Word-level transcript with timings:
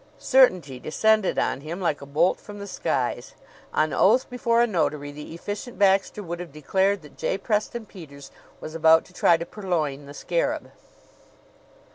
Certainty 0.17 0.79
descended 0.79 1.37
on 1.37 1.61
him 1.61 1.79
like 1.79 2.01
a 2.01 2.07
bolt 2.07 2.39
from 2.39 2.57
the 2.57 2.65
skies. 2.65 3.35
On 3.71 3.93
oath, 3.93 4.27
before 4.31 4.59
a 4.59 4.65
notary, 4.65 5.11
the 5.11 5.35
Efficient 5.35 5.77
Baxter 5.77 6.23
would 6.23 6.39
have 6.39 6.51
declared 6.51 7.03
that 7.03 7.17
J. 7.19 7.37
Preston 7.37 7.85
Peters 7.85 8.31
was 8.59 8.73
about 8.73 9.05
to 9.05 9.13
try 9.13 9.37
to 9.37 9.45
purloin 9.45 10.07
the 10.07 10.15
scarab. 10.15 10.71